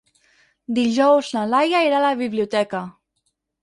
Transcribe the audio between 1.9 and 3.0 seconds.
irà a la biblioteca.